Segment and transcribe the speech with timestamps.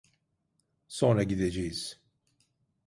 [0.87, 1.99] Sonra gideceğiz.